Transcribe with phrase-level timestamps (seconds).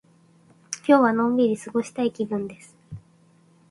[0.83, 2.75] 今日はのんびり過ごしたい気分です。